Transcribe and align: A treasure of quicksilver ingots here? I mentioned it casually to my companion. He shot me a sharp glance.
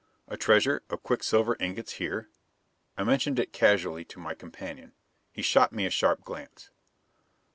A 0.27 0.35
treasure 0.35 0.81
of 0.89 1.03
quicksilver 1.03 1.55
ingots 1.59 1.97
here? 2.01 2.27
I 2.97 3.03
mentioned 3.03 3.37
it 3.37 3.53
casually 3.53 4.03
to 4.05 4.19
my 4.19 4.33
companion. 4.33 4.93
He 5.31 5.43
shot 5.43 5.71
me 5.71 5.85
a 5.85 5.91
sharp 5.91 6.21
glance. 6.23 6.71